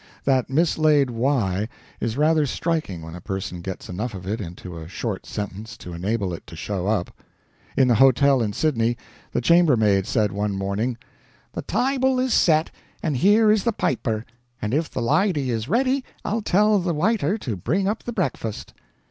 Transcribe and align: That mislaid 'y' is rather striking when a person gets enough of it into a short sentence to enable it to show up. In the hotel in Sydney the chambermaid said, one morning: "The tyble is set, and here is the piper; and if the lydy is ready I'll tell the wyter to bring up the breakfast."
That 0.25 0.49
mislaid 0.49 1.11
'y' 1.11 1.67
is 1.99 2.17
rather 2.17 2.47
striking 2.47 3.03
when 3.03 3.13
a 3.13 3.21
person 3.21 3.61
gets 3.61 3.87
enough 3.87 4.15
of 4.15 4.25
it 4.25 4.41
into 4.41 4.75
a 4.79 4.87
short 4.87 5.27
sentence 5.27 5.77
to 5.77 5.93
enable 5.93 6.33
it 6.33 6.47
to 6.47 6.55
show 6.55 6.87
up. 6.87 7.11
In 7.77 7.87
the 7.87 7.93
hotel 7.93 8.41
in 8.41 8.51
Sydney 8.51 8.97
the 9.31 9.41
chambermaid 9.41 10.07
said, 10.07 10.31
one 10.31 10.55
morning: 10.55 10.97
"The 11.53 11.61
tyble 11.61 12.19
is 12.19 12.33
set, 12.33 12.71
and 13.03 13.15
here 13.15 13.51
is 13.51 13.63
the 13.63 13.71
piper; 13.73 14.25
and 14.59 14.73
if 14.73 14.89
the 14.89 15.03
lydy 15.03 15.51
is 15.51 15.69
ready 15.69 16.03
I'll 16.25 16.41
tell 16.41 16.79
the 16.79 16.95
wyter 16.95 17.37
to 17.37 17.55
bring 17.55 17.87
up 17.87 18.01
the 18.01 18.11
breakfast." 18.11 18.73